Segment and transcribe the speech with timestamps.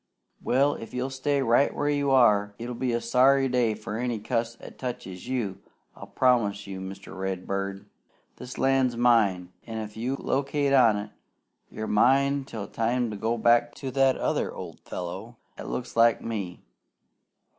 [0.41, 3.97] "Well, if you'll stay right where you are, it 'ull be a sorry day for
[3.97, 5.59] any cuss 'at teches you; 'at
[5.95, 7.15] I'll promise you, Mr.
[7.15, 7.85] Redbird.
[8.37, 11.11] This land's mine, an' if you locate on it,
[11.69, 16.19] you're mine till time to go back to that other old fellow 'at looks like
[16.19, 16.63] me.